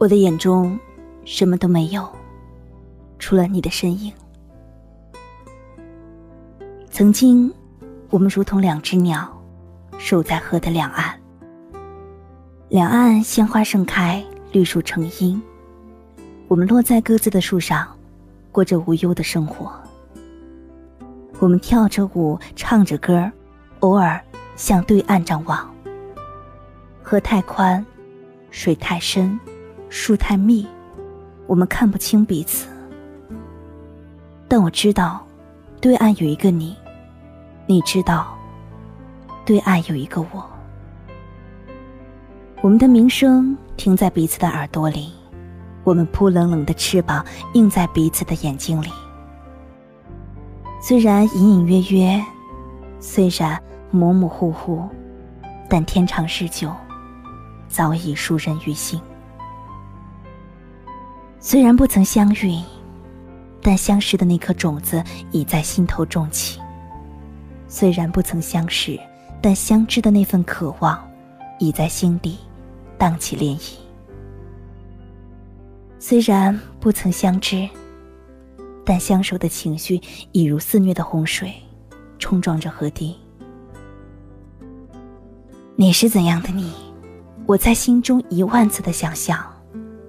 [0.00, 0.80] 我的眼中
[1.26, 2.08] 什么都没有，
[3.18, 4.10] 除了你的身影。
[6.90, 7.52] 曾经，
[8.08, 9.30] 我们如同两只鸟，
[9.98, 11.14] 守在河的两岸。
[12.70, 15.40] 两岸鲜花盛开，绿树成荫。
[16.48, 17.86] 我们落在各自的树上，
[18.50, 19.70] 过着无忧的生活。
[21.40, 23.30] 我们跳着舞，唱着歌，
[23.80, 24.18] 偶尔
[24.56, 25.70] 向对岸张望。
[27.02, 27.84] 河太宽，
[28.50, 29.38] 水太深，
[29.90, 30.64] 树太密，
[31.48, 32.68] 我们看不清彼此。
[34.46, 35.20] 但我知道，
[35.80, 36.76] 对岸有一个你，
[37.66, 38.38] 你知道，
[39.44, 40.48] 对岸有一个我。
[42.62, 45.12] 我们的名声停在彼此的耳朵里，
[45.82, 48.88] 我们扑棱棱的翅膀映在彼此的眼睛里。
[50.80, 52.24] 虽然隐隐约约，
[53.00, 53.60] 虽然
[53.90, 54.88] 模模糊糊，
[55.68, 56.70] 但天长日久。
[57.66, 59.00] 早已熟人于心。
[61.42, 62.62] 虽然不曾相遇，
[63.62, 65.02] 但相识的那颗种子
[65.32, 66.60] 已在心头种起。
[67.66, 69.00] 虽然不曾相识，
[69.40, 71.02] 但相知的那份渴望，
[71.58, 72.36] 已在心底
[72.98, 73.76] 荡起涟漪。
[75.98, 77.66] 虽然不曾相知，
[78.84, 79.98] 但相守的情绪
[80.32, 81.54] 已如肆虐的洪水，
[82.18, 83.16] 冲撞着河堤。
[85.74, 86.70] 你是怎样的你？
[87.46, 89.42] 我在心中一万次的想象，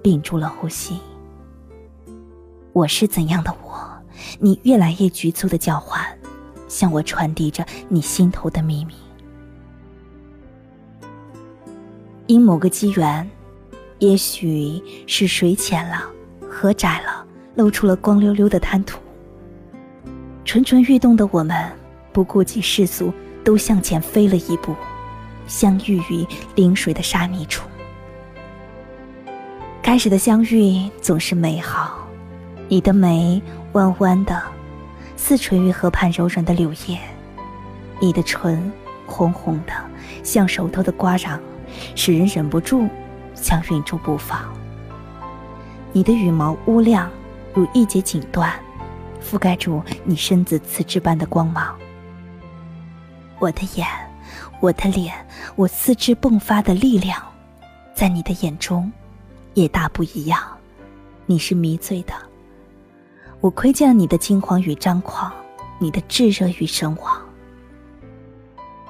[0.02, 0.98] 屏住了呼吸。
[2.72, 3.86] 我是怎样的我？
[4.38, 6.02] 你越来越局促的叫唤，
[6.68, 8.94] 向我传递着你心头的秘密。
[12.28, 13.28] 因某个机缘，
[13.98, 16.02] 也许是水浅了，
[16.48, 18.98] 河窄了，露出了光溜溜的滩涂。
[20.46, 21.70] 蠢蠢欲动的我们，
[22.10, 23.12] 不顾及世俗，
[23.44, 24.74] 都向前飞了一步。
[25.46, 27.68] 相遇于临水的沙泥处，
[29.82, 32.01] 开始的相遇总是美好。
[32.72, 34.42] 你的眉弯弯的，
[35.14, 36.96] 似垂于河畔柔软的柳叶；
[38.00, 38.72] 你的唇
[39.06, 39.74] 红红的，
[40.22, 41.38] 像熟透的瓜瓤，
[41.94, 42.88] 使人忍不住
[43.34, 44.50] 想忍住不放。
[45.92, 47.10] 你的羽毛乌亮，
[47.52, 48.50] 如一截锦缎，
[49.22, 51.76] 覆盖住你身子瓷质般的光芒。
[53.38, 53.86] 我的眼。
[54.60, 55.12] 我的脸，
[55.56, 57.20] 我四肢迸发的力量，
[57.94, 58.90] 在你的眼中，
[59.52, 60.40] 也大不一样。
[61.26, 62.14] 你是迷醉的，
[63.42, 65.30] 我窥见了你的惊慌与张狂，
[65.80, 67.20] 你的炙热与神往。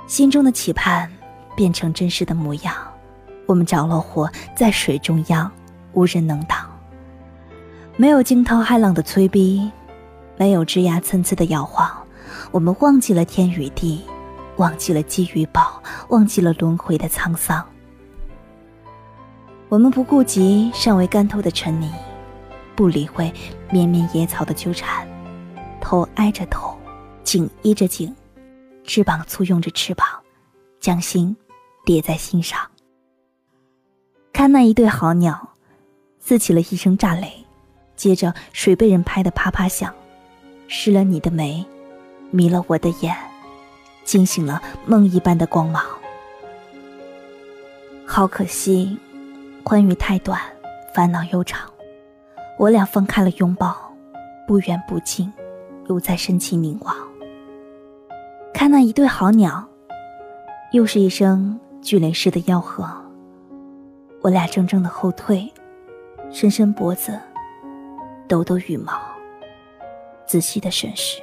[0.07, 1.11] 心中的期盼
[1.57, 2.75] 变成真实的模样，
[3.47, 5.51] 我们着了火，在水中央，
[5.95, 6.71] 无人能挡。
[7.97, 9.71] 没有惊涛骇浪的催逼，
[10.37, 11.91] 没有枝桠参差的摇晃，
[12.51, 14.03] 我们忘记了天与地。
[14.59, 17.65] 忘记了积与宝，忘记了轮回的沧桑。
[19.71, 21.91] 我们不顾及尚未干透的尘泥，
[22.75, 23.33] 不理会
[23.71, 25.07] 绵绵野草的纠缠，
[25.81, 26.77] 头挨着头，
[27.23, 28.15] 颈依着颈，
[28.85, 30.07] 翅膀簇拥着翅膀，
[30.81, 31.37] 将心
[31.85, 32.59] 叠在心上。
[34.33, 35.51] 看那一对好鸟，
[36.19, 37.33] 撕起了一声炸雷，
[37.97, 39.95] 接着水被人拍得啪啪响，
[40.69, 41.65] 湿了你的眉，
[42.31, 43.17] 迷了我的眼。
[44.05, 45.81] 惊醒了梦一般的光芒，
[48.05, 48.99] 好可惜，
[49.65, 50.41] 欢愉太短，
[50.93, 51.72] 烦恼悠长。
[52.63, 53.93] 我俩分开了拥抱，
[54.47, 55.33] 不远不近，
[55.89, 56.95] 又在深情凝望。
[58.55, 59.69] 看那一对好鸟，
[60.71, 62.89] 又是一声巨雷似的吆喝。
[64.21, 65.53] 我俩怔怔的后退，
[66.31, 67.19] 伸伸脖子，
[68.29, 68.93] 抖抖羽毛，
[70.25, 71.21] 仔细的审视。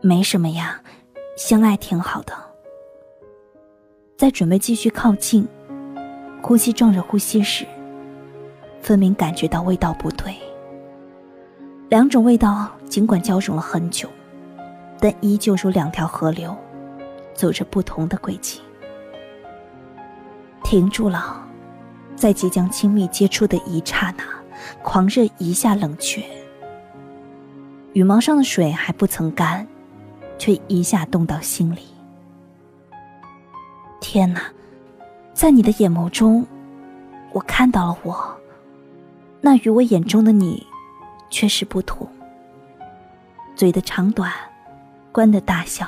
[0.00, 0.80] 没什么呀，
[1.36, 2.32] 相爱挺好的。
[4.16, 5.44] 在准备继续靠近，
[6.40, 7.66] 呼吸撞着呼吸时，
[8.80, 10.34] 分明感觉到味道不对。
[11.88, 14.08] 两种味道尽管交融了很久，
[14.98, 16.56] 但依旧如两条河流，
[17.34, 18.60] 走着不同的轨迹。
[20.64, 21.46] 停住了，
[22.16, 24.24] 在即将亲密接触的一刹那，
[24.82, 26.22] 狂热一下冷却。
[27.92, 29.66] 羽毛上的水还不曾干。
[30.38, 31.80] 却一下冻到心里。
[34.02, 34.42] 天哪，
[35.32, 36.46] 在你的眼眸中，
[37.32, 38.36] 我看到了我，
[39.46, 40.66] 那与我眼中的你，
[41.30, 42.04] 却是不同。
[43.54, 44.32] 嘴的长短，
[45.12, 45.86] 冠的大小，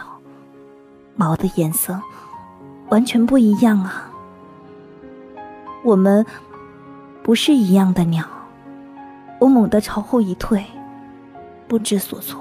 [1.17, 2.01] 毛的颜色，
[2.89, 4.09] 完全不一样啊！
[5.83, 6.25] 我们
[7.21, 8.25] 不是一样的鸟。
[9.41, 10.65] 我猛地朝后一退，
[11.67, 12.41] 不知所措。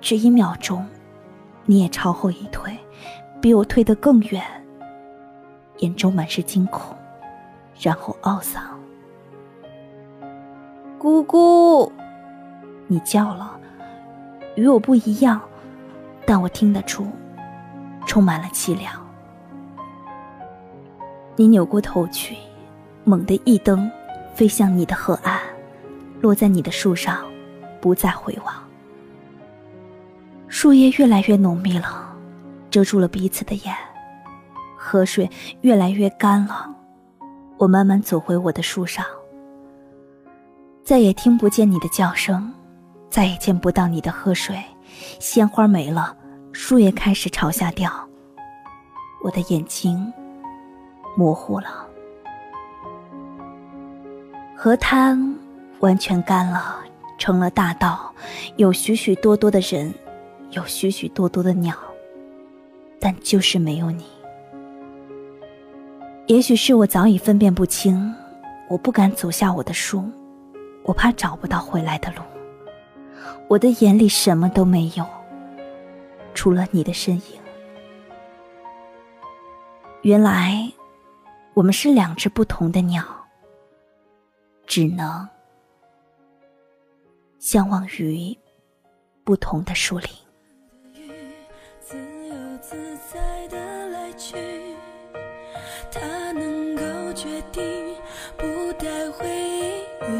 [0.00, 0.86] 只一秒钟，
[1.64, 2.78] 你也朝后一退，
[3.40, 4.40] 比我退得更远。
[5.78, 6.96] 眼中满是惊恐，
[7.80, 8.75] 然后懊丧。
[10.98, 11.92] 姑姑，
[12.86, 13.58] 你叫了，
[14.54, 15.40] 与我不一样，
[16.24, 17.06] 但我听得出，
[18.06, 18.92] 充满了凄凉。
[21.36, 22.34] 你扭过头去，
[23.04, 23.90] 猛地一蹬，
[24.34, 25.38] 飞向你的河岸，
[26.20, 27.26] 落在你的树上，
[27.78, 28.54] 不再回望。
[30.48, 32.16] 树叶越来越浓密了，
[32.70, 33.74] 遮住了彼此的眼。
[34.78, 35.28] 河水
[35.60, 36.74] 越来越干了，
[37.58, 39.04] 我慢慢走回我的树上，
[40.86, 42.48] 再也听不见你的叫声，
[43.10, 44.56] 再也见不到你的喝水。
[45.18, 46.16] 鲜花没了，
[46.52, 47.90] 树叶开始朝下掉，
[49.24, 50.12] 我的眼睛
[51.16, 51.84] 模糊了。
[54.56, 55.36] 河滩
[55.80, 56.76] 完全干了，
[57.18, 58.14] 成了大道，
[58.54, 59.92] 有许许多多的人，
[60.50, 61.74] 有许许多多的鸟，
[63.00, 64.04] 但就是没有你。
[66.28, 68.14] 也许是我早已分辨不清，
[68.68, 70.04] 我不敢走下我的树，
[70.86, 72.22] 我怕找不到回来的路。
[73.48, 75.04] 我的眼里什么都没有，
[76.32, 77.40] 除了你的身影。
[80.02, 80.72] 原来，
[81.54, 83.04] 我们是两只不同的鸟，
[84.64, 85.28] 只能
[87.40, 88.36] 相望于
[89.24, 90.08] 不同的树林。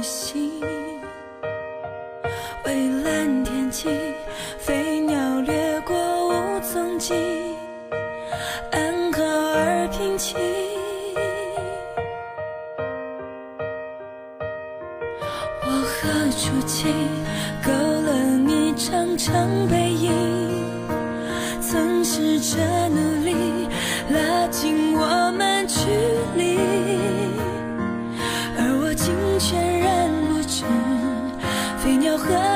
[0.06, 0.60] 心，
[2.62, 3.88] 蔚蓝天气
[4.56, 5.96] 飞鸟掠过
[6.28, 7.12] 无踪迹，
[8.70, 10.38] 安好而平静。
[15.64, 16.88] 我何处去，
[17.64, 18.12] 勾勒
[18.46, 20.12] 你长长背影？
[21.60, 23.34] 曾试着努力
[24.10, 25.80] 拉近我们距
[26.36, 26.56] 离，
[32.18, 32.55] 和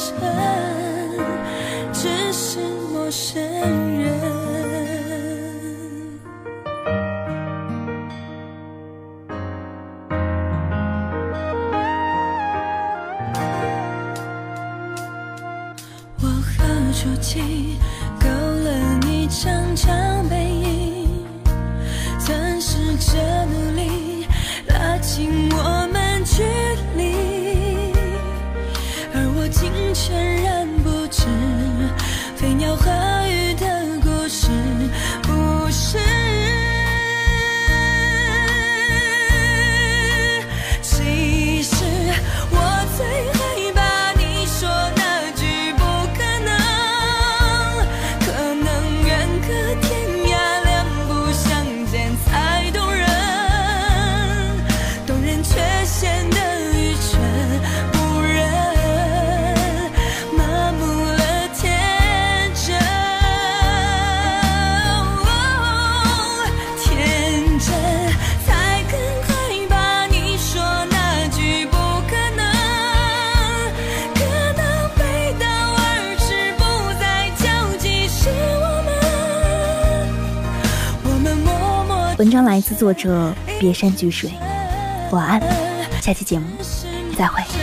[0.00, 0.16] 身
[1.92, 2.58] 只是
[2.90, 3.38] 陌生
[3.98, 4.79] 人。
[82.20, 84.30] 文章来自作者别山居水，
[85.10, 85.40] 晚安，
[86.02, 86.44] 下期节目
[87.16, 87.59] 再会。